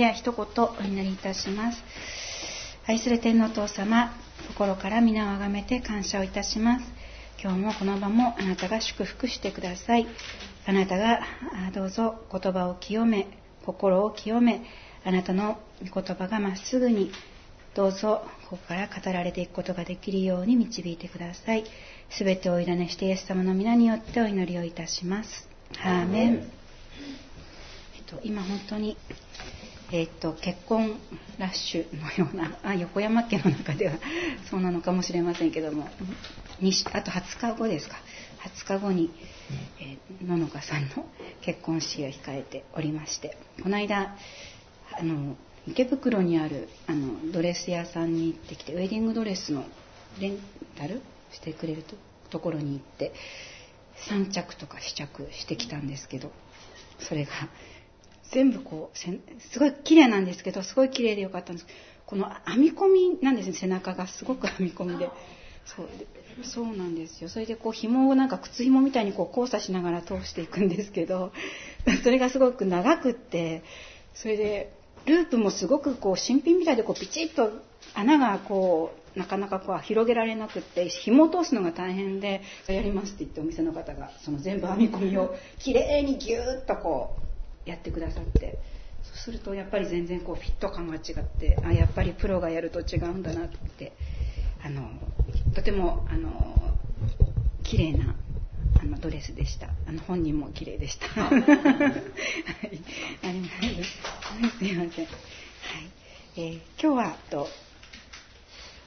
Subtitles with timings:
[0.00, 1.84] では一言お祈りいたします。
[2.86, 4.10] 愛する天皇父様、
[4.48, 6.86] 心から皆をあがめて感謝をいたします。
[7.38, 10.06] 今日もこの場もあなたが祝福してください。
[10.66, 11.20] あなたが
[11.74, 13.26] どうぞ言葉を清め、
[13.66, 14.62] 心を清め、
[15.04, 17.12] あなたの御言葉がまっすぐに
[17.74, 21.64] どうぞここから語られていくことができるように導いてください。
[22.08, 25.46] すべてをお委ねしてイエス様の皆によってお祈りをいたします。
[25.84, 26.50] アーメン。
[27.96, 28.96] えっと、今本当に、
[29.92, 30.98] えっと、結婚
[31.38, 33.94] ラッシュのような、 あ、横山家の中では
[34.50, 35.88] そうなのかもしれませんけども、
[36.92, 37.96] あと20日後ですか。
[38.40, 39.10] 20日後に、
[39.80, 41.06] えー、野々花さんの
[41.42, 44.16] 結婚式が控えておりましてこの間
[44.98, 45.36] あの
[45.68, 49.64] 池袋にあるあのドレス屋さんに行ってきてウェディングドレスの
[50.18, 50.38] レン
[50.78, 51.02] タル？
[51.32, 51.84] してくれる
[52.30, 53.12] ところに行って
[54.08, 56.30] 3着とか試着してきたんですけど
[56.98, 57.30] それが
[58.32, 58.98] 全部こう
[59.52, 61.66] すごい綺麗なんですけどすごい綺麗でよかったんです。
[62.06, 65.08] この編み込みなんですね背中がすごく編み込みで。
[65.64, 65.86] そう
[66.42, 67.28] そうなんですよ。
[67.28, 71.32] それでこう紐をなんか靴紐みたいにこう交差しながら通していくんですけど
[72.02, 73.62] それがすごく長くって
[74.14, 74.72] それで
[75.06, 77.52] ループもすごくこう新品みたいでこうピチッと
[77.94, 87.29] 穴がこうなかなかこう広げられなくって紐を通すのが大変でやりますって言ってお店の方がその全部編み込みをきれいにギューッとこう
[87.64, 88.58] やってくださって。
[89.02, 93.94] そうするとやっぱり全然こうフィット感が違ってあやっぱりプロがやると違うんだなって
[94.62, 94.90] あの
[95.54, 96.76] とてもあの
[97.62, 98.14] 綺麗な
[98.78, 99.68] あのドレスでした。
[99.86, 101.06] あの本人も綺麗でした。
[101.20, 101.62] はい、ありがとう
[102.62, 102.70] ご
[103.22, 104.58] ざいます。
[104.58, 105.20] すいません、はい。
[106.36, 107.48] えー、今日はと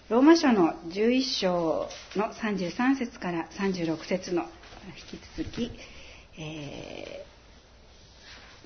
[0.10, 4.44] ローマ書の11章の33節から36節の
[5.12, 5.72] 引き続き、
[6.38, 7.33] えー、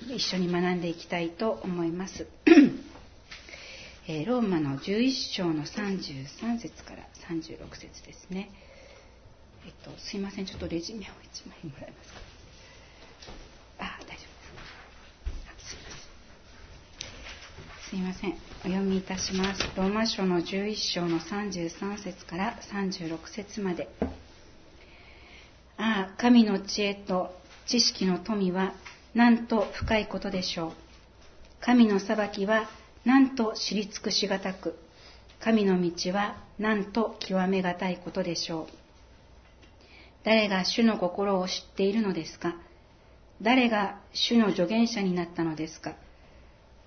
[0.02, 2.28] 一緒に学んでいきたいと思います
[4.08, 8.50] えー、ローマの11章の33節から36節ですね。
[9.66, 12.20] えっと、すいません、ちょっとレジメを1枚もらえますか？
[13.80, 14.18] あ、大丈夫で
[17.84, 17.90] す。
[17.90, 18.32] すいません。
[18.32, 19.62] お読みいたします。
[19.76, 23.90] ローマ書の11章の33節から36節まで。
[25.78, 28.74] ああ、神の知恵と知識の富は、
[29.14, 30.72] なんと深いことでしょう。
[31.62, 32.70] 神の裁きは、
[33.06, 34.78] なんと知り尽くしがたく、
[35.40, 38.68] 神の道はなんと極めがたいことでしょう。
[40.24, 42.56] 誰が主の心を知っているのですか
[43.42, 45.96] 誰が主の助言者になったのですか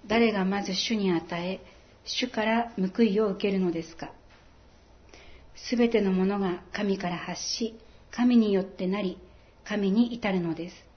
[0.07, 1.61] 誰がまず主に与え、
[2.05, 4.13] 主から報いを受けるのですか
[5.55, 7.79] すべてのものが神から発し、
[8.11, 9.19] 神によってなり、
[9.65, 10.90] 神に至るのです。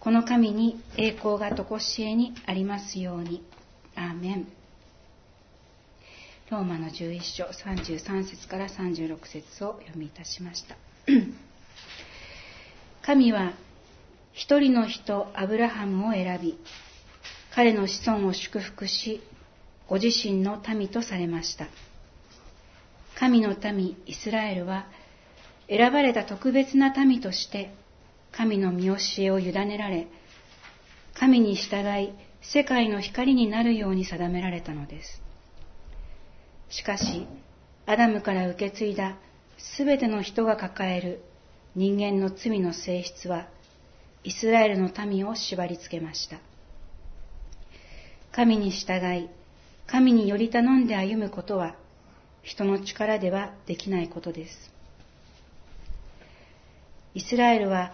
[0.00, 3.42] この神に栄光がとこしえにありますように。
[3.96, 4.46] アーメン。
[6.50, 10.76] ローマの11章33節から36節を読みいたしました。
[13.02, 13.52] 神は
[14.32, 16.58] 一人の人アブラハムを選び
[17.54, 19.20] 彼の子孫を祝福し
[19.88, 21.66] ご自身の民とされました。
[23.16, 24.86] 神の民イスラエルは
[25.68, 27.74] 選ばれた特別な民として
[28.32, 30.08] 神の見教えを委ねられ
[31.14, 35.20] 神に従い世界の光になるように定められたのです。
[36.70, 37.26] しかし、
[37.86, 39.16] アダムから受け継いだ
[39.58, 41.22] すべての人が抱える
[41.74, 43.48] 人間の罪の性質は、
[44.22, 46.38] イスラエルの民を縛り付けました。
[48.30, 49.28] 神に従い、
[49.86, 51.74] 神により頼んで歩むことは、
[52.42, 54.72] 人の力ではできないことです。
[57.14, 57.92] イスラエルは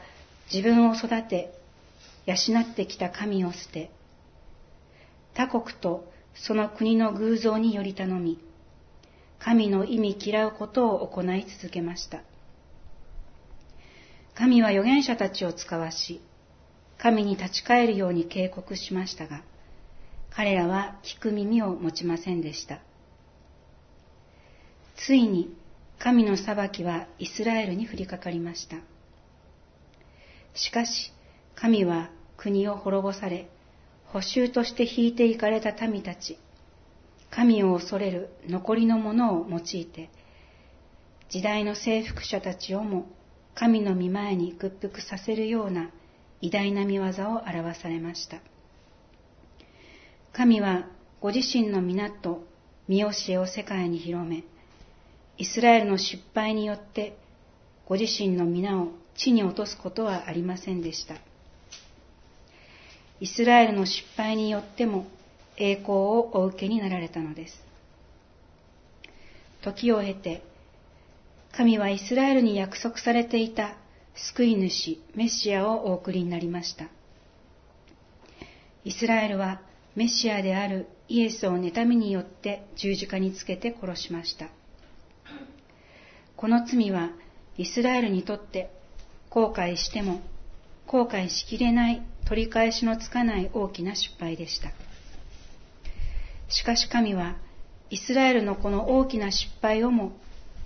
[0.53, 1.53] 自分を育て、
[2.27, 3.91] 養ってきた神を捨て、
[5.35, 8.39] 他国とその国の偶像により頼み、
[9.39, 12.23] 神の意味嫌うことを行い続けました。
[14.35, 16.21] 神は預言者たちを使わし、
[16.99, 19.43] 神に立ち返るように警告しましたが、
[20.31, 22.81] 彼らは聞く耳を持ちませんでした。
[24.97, 25.55] ついに
[25.99, 28.77] 神の裁きはイスラエルに降りかかりました。
[30.55, 31.13] しかし、
[31.55, 33.49] 神は国を滅ぼされ、
[34.07, 36.39] 補修として引いていかれた民たち、
[37.31, 40.11] 神を恐れる残りのものを用いて、
[41.29, 43.07] 時代の征服者たちをも
[43.55, 45.91] 神の御前に屈服させるような
[46.41, 47.09] 偉大な見業を
[47.47, 48.39] 表されました。
[50.33, 50.87] 神は
[51.21, 52.45] ご自身の皆と
[52.87, 54.45] 見教えを世界に広め、
[55.39, 57.17] イスラエルの失敗によって
[57.87, 61.17] ご自身の皆を地に落とすことはありませんでした。
[63.21, 65.07] イスラエルの失敗によっても
[65.57, 67.65] 栄光をお受けになられたのです。
[69.63, 70.43] 時を経て、
[71.53, 73.77] 神はイスラエルに約束されていた
[74.15, 76.89] 救い主、メシアをお送りになりました。
[78.85, 79.63] イスラエルは
[79.95, 84.49] メシアであるイエスを妬みによって十字架につけて殺しました。
[86.37, 87.11] この罪は
[87.57, 88.71] イスラエルにとって
[89.35, 90.21] 後悔しても
[90.87, 94.71] 後悔しきれない取り返しのつかない大きな失敗でした。
[96.49, 97.35] しかし神は
[97.91, 100.13] イスラエルのこの大きな失敗をも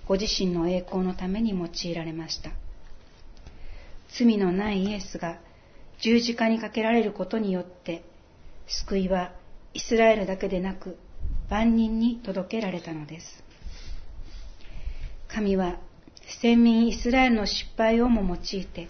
[0.07, 2.51] ご自身の栄光のために用いられました。
[4.15, 5.39] 罪のないイエスが
[5.99, 8.03] 十字架にかけられることによって
[8.67, 9.31] 救いは
[9.73, 10.99] イスラエルだけでなく
[11.49, 13.43] 万人に届けられたのです。
[15.27, 15.79] 神は
[16.41, 18.89] 先民イスラエルの失敗をも用いて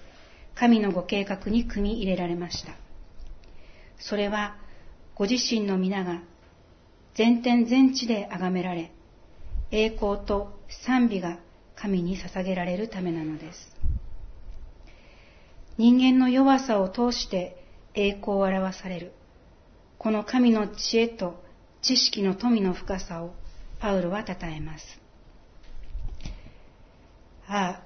[0.55, 2.73] 神のご計画に組み入れられました。
[3.97, 4.55] それは
[5.15, 6.21] ご自身の皆が
[7.15, 8.91] 全天全地で崇められ、
[9.71, 11.39] 栄光と賛美が
[11.75, 13.75] 神に捧げられるためなのです。
[15.77, 17.63] 人間の弱さを通して
[17.93, 19.13] 栄光を表される、
[19.97, 21.43] この神の知恵と
[21.81, 23.33] 知識の富の深さを
[23.79, 25.08] パウロは称えます。
[27.51, 27.83] ああ、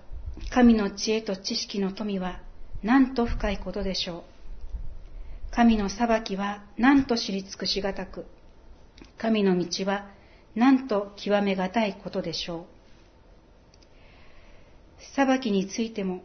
[0.54, 2.42] 神の知恵と知識の富は
[2.84, 4.24] なんと深いことでしょう。
[5.52, 8.26] 神の裁きはなんと知り尽くしがたく、
[9.18, 10.10] 神の道は
[10.54, 12.74] なんと極めがたいことでしょう。
[15.16, 16.24] 裁きについても、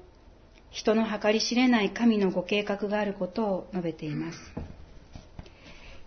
[0.70, 4.38] 人の計り知れない神のご計画があることを述べています。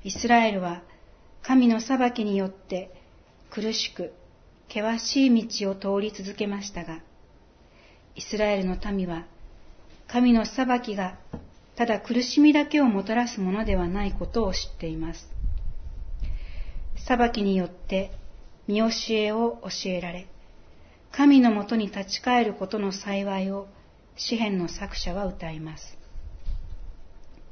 [0.03, 0.81] イスラエルは
[1.43, 2.91] 神の裁きによって
[3.49, 4.11] 苦しく
[4.67, 6.99] 険しい道を通り続けましたが、
[8.15, 9.25] イスラエルの民は
[10.07, 11.17] 神の裁きが
[11.75, 15.27] ただ苦しみだけをもたらすものではないことを知っています。
[17.07, 18.11] 裁きによって
[18.67, 20.27] 見教えを教えられ、
[21.11, 23.67] 神のもとに立ち返ることの幸いを
[24.15, 25.97] 詩篇の作者は歌います。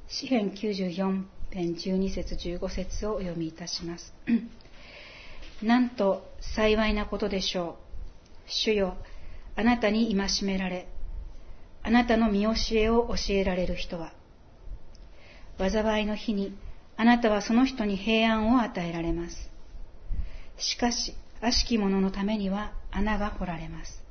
[0.08, 4.14] 詩篇94編12節15節をお読みいたします。
[5.64, 7.78] なんと幸いなことでしょ
[8.48, 8.52] う。
[8.52, 8.98] 主よ、
[9.60, 10.88] あなたに戒められ、
[11.84, 14.14] あなたの見教えを教えられる人は、
[15.58, 16.58] 災いの日に
[16.96, 19.50] あなたはその人に平安を与えられます。
[20.58, 24.02] しかし、悪しき者のためには穴が掘られます。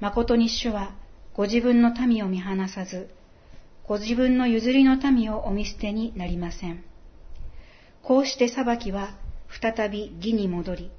[0.00, 0.96] 誠に主は
[1.32, 3.08] ご自分の民を見放さず、
[3.88, 6.84] ご自分の譲りの民をお見捨てになりません。
[8.02, 9.16] こうして裁きは
[9.48, 10.90] 再び義に戻り、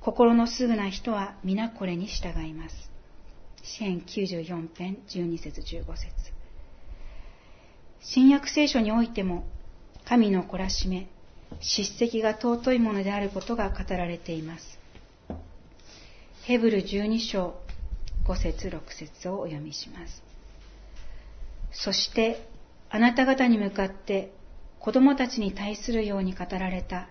[0.00, 2.90] 心のすぐな人は皆これに従います。
[3.62, 6.08] 支援94編12節15節
[8.00, 9.44] 新約聖書においても
[10.06, 11.08] 神の懲らしめ、
[11.60, 14.78] 叱責が尊いものであることが語られています。
[16.44, 17.54] ヘブル12章
[18.24, 20.22] 5節6節をお読みします。
[21.72, 22.48] そして、
[22.88, 24.32] あなた方に向かって
[24.80, 27.08] 子供たちに対するように語られた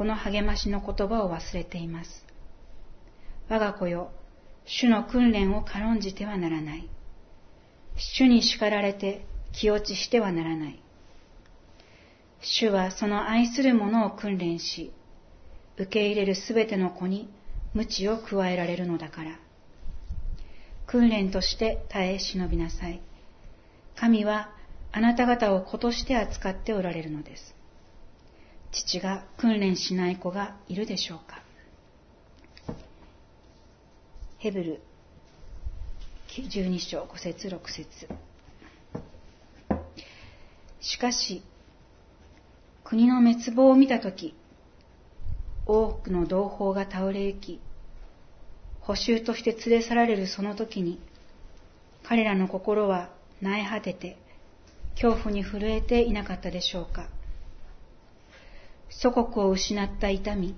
[0.00, 2.24] この励ましの言葉を忘れています。
[3.50, 4.12] 我が子よ、
[4.64, 6.88] 主の訓練を軽んじてはならない。
[8.16, 10.82] 主に叱られて気落ちしてはならない。
[12.40, 14.90] 主はその愛する者を訓練し、
[15.76, 17.28] 受け入れるすべての子に
[17.74, 19.38] 鞭を加えられるのだから。
[20.86, 23.02] 訓練として耐え忍びなさい。
[23.96, 24.48] 神は
[24.92, 27.59] あなた方を子として扱っておられるのです。
[28.72, 31.42] 父が訓練しない子がいるでしょうか
[34.38, 34.80] ヘブル
[36.28, 38.08] 12章5節6節
[40.80, 41.42] しかし
[42.90, 44.34] 国の滅亡を見たとき、
[45.64, 47.60] 多くの同胞が倒れ行き、
[48.80, 50.98] 補修として連れ去られるその時に、
[52.02, 53.10] 彼らの心は
[53.40, 54.16] 苗果てて、
[55.00, 57.06] 恐怖に震えていなかったでしょうか。
[58.90, 60.56] 祖国を失った痛み、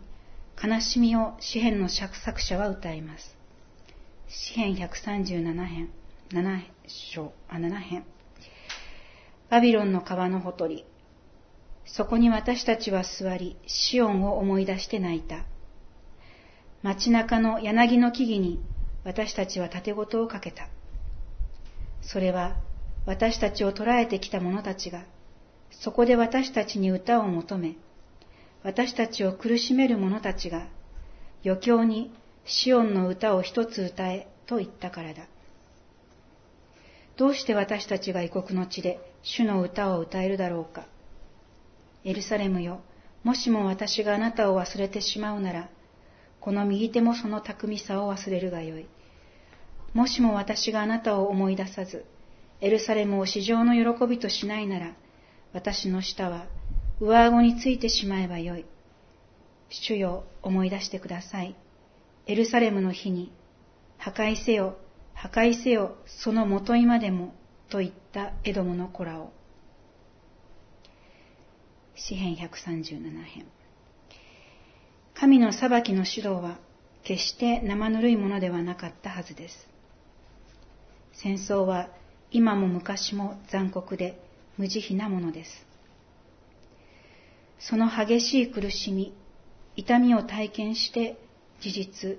[0.62, 3.37] 悲しみを詩篇の尺作者は歌います。
[4.29, 5.91] 詩篇137編、
[6.31, 8.05] 7章、あ、7編。
[9.51, 10.87] バビロンの川のほとり、
[11.85, 15.45] そこに私たちは座り、シオンを思い出して泣いた。
[16.83, 18.61] 街中の柳の木々に
[19.05, 20.69] 私たちは盾ごとをかけた。
[22.01, 22.57] それは
[23.05, 25.05] 私たちを捕らえてきた者たちが、
[25.71, 27.77] そこで私たちに歌を求め、
[28.62, 30.69] 私たちを苦しめる者たちが、
[31.45, 32.12] 余興に
[32.45, 35.26] シオンの歌を一つ歌えと言ったからだ。
[37.16, 40.87] どうして私たちが異国の地で主の歌を歌えるだろうか。
[42.04, 42.81] エルサレムよ、
[43.25, 45.69] もしも私があなたを忘れてしまうなら、
[46.40, 48.87] この右手もその巧みさを忘れるがよい。
[49.92, 52.04] もしも私があなたを思い出さず、
[52.61, 54.95] エルサレムを市場の喜びとしないなら、
[55.52, 56.47] 私の舌は
[57.03, 58.65] 上顎についてしまえばよい。
[59.71, 61.57] 主よ、思い出してください。
[62.27, 63.33] エルサレムの日に、
[63.99, 64.77] 破壊せよ、
[65.13, 67.35] 破壊せよ、その元今でも、
[67.71, 69.33] と言ったエドムの子らを。
[71.97, 73.47] 詩編137編。
[75.13, 76.59] 神の裁きの指導は
[77.03, 79.69] 決して生ぬるいものではなかったはずです。
[81.15, 81.89] 戦争は
[82.31, 84.23] 今も昔も残酷で
[84.57, 85.72] 無慈悲なものです。
[87.69, 89.14] その激しい苦しみ、
[89.76, 91.16] 痛みを体験して
[91.61, 92.19] 事実、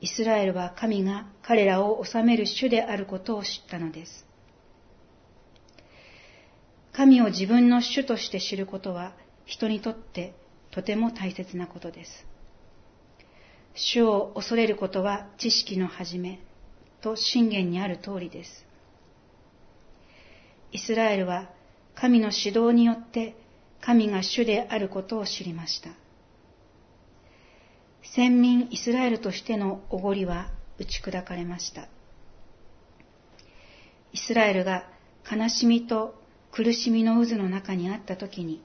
[0.00, 4.26] イスラエルは神が彼らを治める主であることを知ったのです。
[6.92, 9.14] 神を自分の主として知ることは
[9.46, 10.34] 人にとって
[10.70, 12.26] とても大切なことです。
[13.74, 16.38] 主を恐れることは知識の始め
[17.00, 18.66] と信玄にある通りです。
[20.70, 21.48] イスラエルは
[21.94, 23.36] 神の指導によって
[23.82, 25.90] 神が主であることを知りました。
[28.14, 31.88] 先民イスラエルとしてのおごりは打ち砕かれました。
[34.12, 34.84] イスラエルが
[35.30, 36.14] 悲しみと
[36.52, 38.62] 苦しみの渦の中にあった時に、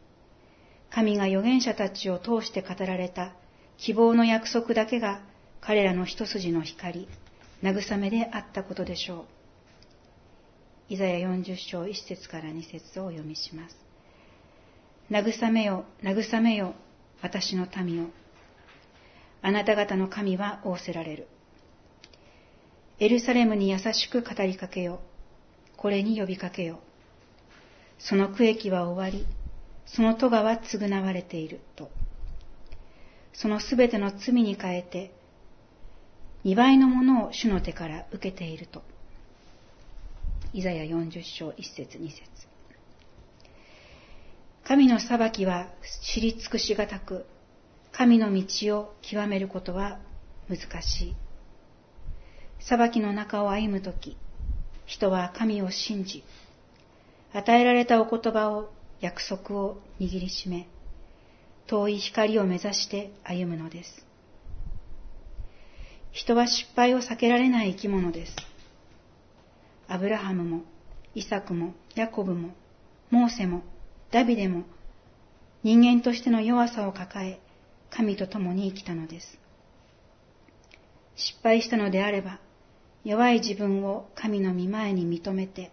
[0.91, 3.33] 神が預言者たちを通して語られた
[3.77, 5.21] 希望の約束だけが
[5.61, 7.07] 彼らの一筋の光、
[7.63, 9.25] 慰めであったことでしょう。
[10.89, 13.86] イザヤ40章1節から2節をお読みします。
[15.09, 16.75] 慰めよ、慰めよ、
[17.21, 18.07] 私の民を。
[19.41, 21.27] あなた方の神は仰せられる。
[22.99, 24.99] エルサレムに優しく語りかけよ。
[25.77, 26.79] これに呼びかけよ。
[27.99, 29.25] その区域は終わり、
[29.85, 31.89] その咎は償われていると。
[33.31, 35.13] そのすべての罪に変えて、
[36.43, 38.83] 二倍のものを主の手から受けていると。
[40.53, 42.21] イザヤ40章1節2節
[44.67, 45.69] 神の裁きは
[46.03, 47.25] 知り尽くしがたく、
[47.93, 49.97] 神の道を極めることは
[50.49, 51.15] 難しい。
[52.59, 54.17] 裁きの中を歩むとき、
[54.85, 56.21] 人は神を信じ、
[57.31, 58.69] 与えられたお言葉を、
[58.99, 60.67] 約束を握りしめ、
[61.67, 64.05] 遠い光を目指して歩むのです。
[66.11, 68.35] 人は失敗を避けられない生き物です。
[69.87, 70.63] アブラハムも、
[71.15, 72.49] イサクも、ヤコブも、
[73.11, 73.63] モーセも、
[74.09, 74.63] ダビデも、
[75.63, 77.41] 人間としての弱さを抱え、
[77.89, 79.37] 神と共に生きたのです。
[81.15, 82.39] 失敗したのであれば、
[83.03, 85.71] 弱い自分を神の御前に認めて、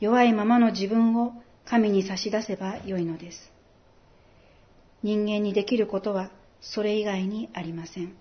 [0.00, 1.34] 弱いままの自分を
[1.64, 3.52] 神に差し出せばよいのです。
[5.02, 8.14] 人間にできることはそれ以外にありません。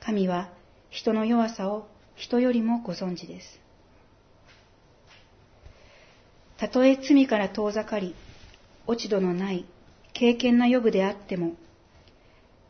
[0.00, 0.50] 神は
[0.90, 3.61] 人の弱さを人よりもご存知です。
[6.62, 8.14] たとえ罪から遠ざかり、
[8.86, 9.64] 落ち度のない
[10.12, 11.56] 敬虔な予部であっても、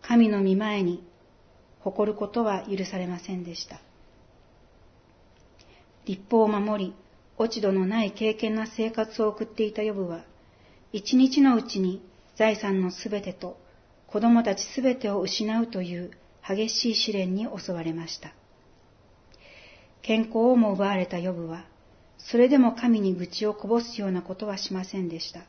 [0.00, 1.06] 神の御前に
[1.80, 3.82] 誇ることは許されませんでした。
[6.06, 6.94] 立法を守り、
[7.36, 10.24] 落ち度のない敬虔な生活を送っていた予部は、
[10.94, 12.00] 一日のうちに
[12.34, 13.58] 財産のすべてと
[14.06, 16.12] 子供たちすべてを失うという
[16.48, 18.32] 激しい試練に襲われました。
[20.00, 21.66] 健康をも奪われたヨブは、
[22.30, 25.42] それでも神に愚痴をこぼすようなことはしませんでした。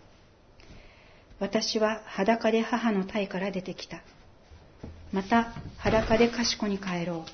[1.40, 4.02] 私は裸で母の体から出てきた。
[5.12, 7.32] また裸で賢に帰ろう。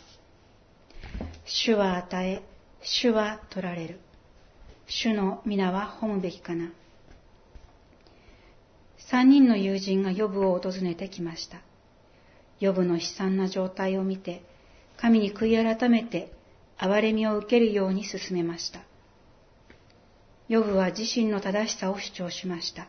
[1.46, 2.42] 主は与え、
[2.82, 4.00] 主は取られる。
[4.88, 6.72] 主の皆は褒むべきかな。
[8.98, 11.62] 三人の友人がヨブを訪ねてきました。
[12.60, 14.44] ヨブの悲惨な状態を見て、
[14.98, 16.32] 神に悔い改めて
[16.78, 18.89] 憐れみを受けるように進めました。
[20.50, 22.88] ヨブは自身の正しさを主張しました。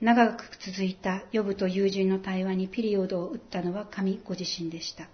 [0.00, 5.10] 長く続いたヨブと友人の対話にピリオドを打ったのは神ご自身でした。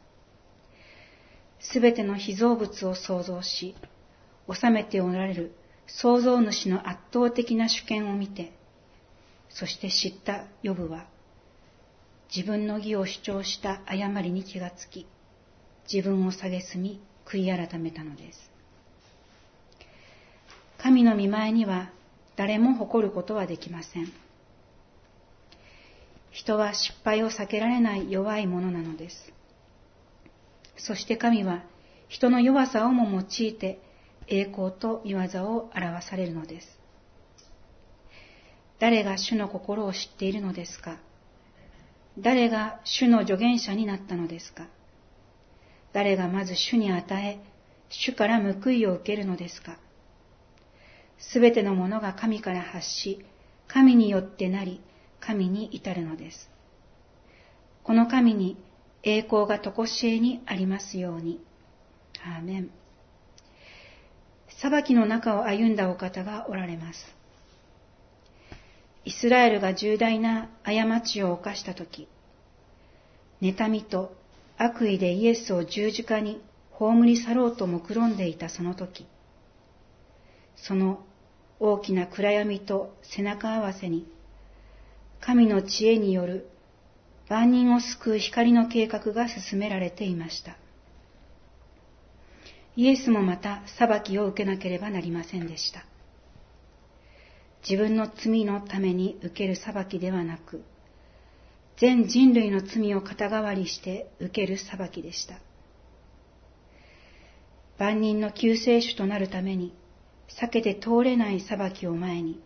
[1.59, 3.75] すべての被造物を創造し、
[4.49, 5.57] 治めておられる
[5.89, 8.53] 創造主の圧倒的な主権を見て、
[9.49, 11.09] そして知ったヨブは、
[12.33, 15.09] 自分の義を主張した誤りに気がつき、
[15.93, 18.56] 自分を蔑み、悔い改めたのです。
[20.87, 21.91] 神の見前には
[22.37, 24.07] 誰も誇ることはできません。
[26.31, 29.17] 人は失敗を避けられない弱いものなのです。
[30.77, 31.65] そして神は
[32.07, 33.81] 人の弱さをも用いて
[34.29, 36.69] 栄光と見業を表されるのです。
[38.79, 40.99] 誰が主の心を知っているのですか？
[42.17, 44.69] 誰が主の助言者になったのですか？
[45.93, 47.41] 誰がまず主に与え、
[47.89, 49.79] 主から報いを受けるのですか？
[51.19, 53.25] すべてのものが神から発し、
[53.69, 54.81] 神によってなり、
[55.21, 56.51] 神に至るのです。
[57.83, 58.57] この神に
[59.03, 61.41] 栄光が常しえにありますように。
[62.25, 62.71] アーメン。
[64.61, 67.17] 裁きの中を歩んだお方がおられます。
[69.05, 72.09] イスラエルが重大な過ちを犯したとき、
[73.41, 74.17] 妬みと
[74.57, 76.43] 悪意でイエスを十字架に
[76.73, 79.07] 葬り去ろうと目論んでいたその時、
[80.57, 81.06] その
[81.59, 84.07] 大きな暗闇と背中合わせに、
[85.21, 86.49] 神の知恵による
[87.29, 90.57] 万人を救う光の計画が進められていました。
[92.77, 95.85] イエスもまた裁きを受けなければなりませんでした。
[97.69, 100.63] 自分の罪のために受ける裁きではなく、
[101.79, 105.41] 全人類の罪を肩代わりして受ける裁きでした。
[107.79, 109.75] 万人の救世主となるために
[110.29, 112.41] 避けて通れない裁きを前に、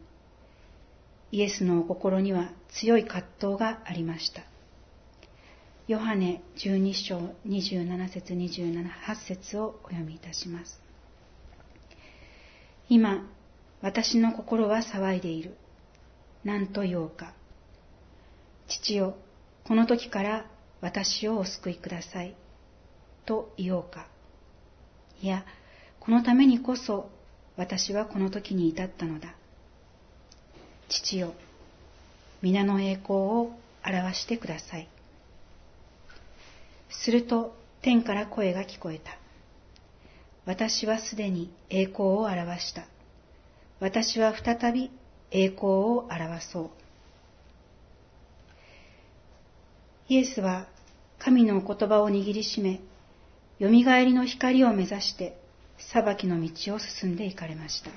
[1.32, 4.42] イエスのお心には強い葛藤がありました。
[5.86, 7.18] ヨハネ12章
[7.48, 10.80] 27節27 8節をお読みいたします。
[12.88, 13.26] 今、
[13.80, 15.56] 私の心は騒いでいる。
[16.44, 17.34] 何と言おうか。
[18.68, 19.16] 父よ、
[19.64, 20.46] この時から
[20.80, 22.36] 私をお救いください。
[23.26, 24.06] と言おうか。
[25.22, 25.44] いや、
[25.98, 27.10] このためにこそ
[27.60, 29.34] 私はこの時に至ったのだ。
[30.88, 31.34] 父よ、
[32.40, 33.52] 皆の栄光を
[33.84, 34.88] 表してください。
[36.88, 39.14] すると天から声が聞こえた。
[40.46, 42.86] 私はすでに栄光を表した。
[43.78, 44.90] 私は再び
[45.30, 46.70] 栄光を表そう。
[50.08, 50.66] イエスは
[51.18, 52.80] 神のお言葉を握りしめ、
[53.58, 55.39] よみがえりの光を目指して
[55.92, 57.90] 裁きの道を進んでいかれました。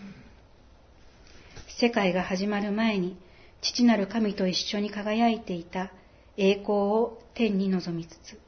[1.80, 3.18] 世界が始まる前に
[3.62, 5.92] 父なる神と一緒に輝いていた
[6.38, 8.40] 栄光を天に望みつつ、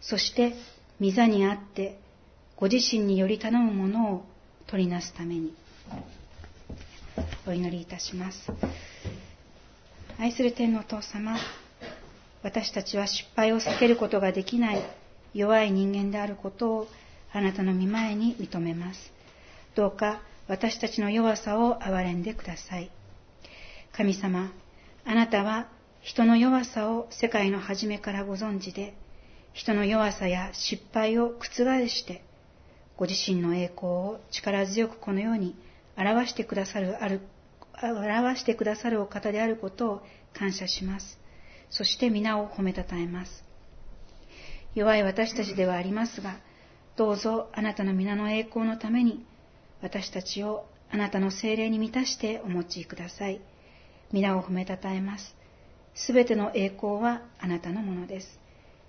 [0.00, 0.54] そして
[1.00, 1.98] 御座にあって
[2.56, 4.24] ご自身により頼むものを
[4.66, 5.54] 取りなすために
[7.46, 8.50] お祈りいたします。
[10.18, 11.36] 愛する天のお父様、
[12.42, 14.82] 私たちは失敗を避けることができない
[15.34, 16.88] 弱い人間であることを
[17.32, 19.12] あなたの御前に認めます。
[19.74, 22.90] どうか私たちの弱さを憐れんでください。
[23.92, 24.52] 神様、
[25.04, 25.68] あなたは
[26.00, 28.94] 人の弱さを世界の初めからご存知で、
[29.52, 32.22] 人の弱さや失敗を覆して、
[32.96, 35.54] ご自身の栄光を力強くこのように
[35.96, 37.20] 表してくださる、ある、
[37.82, 41.18] 表してくださるお方であることを感謝します。
[41.70, 43.44] そして皆を褒めたたえます。
[44.74, 46.38] 弱い私たちではありますが、
[46.98, 49.24] どうぞあなたの皆の栄光のために、
[49.80, 53.40] 私たちをあなたの精霊に満たしてお持ちください。
[54.10, 55.36] 皆を褒めたたえます。
[55.94, 58.40] すべての栄光はあなたのものです。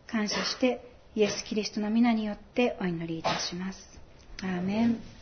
[0.07, 0.81] 感謝して、
[1.15, 3.79] イエス・キリストの皆によってお祈りいたします。
[4.41, 5.18] アーメン